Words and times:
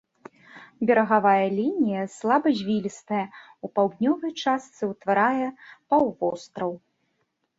Берагавая 0.89 1.49
лінія 1.57 2.05
слабазвілістая, 2.13 3.21
у 3.67 3.71
паўднёвай 3.79 4.33
частцы 4.45 4.83
ўтварае 4.93 5.47
паўвостраў. 5.95 6.71